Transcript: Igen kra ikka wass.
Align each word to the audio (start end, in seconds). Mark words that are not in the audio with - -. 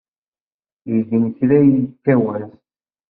Igen 0.97 1.23
kra 1.37 1.57
ikka 1.79 2.13
wass. 2.23 2.51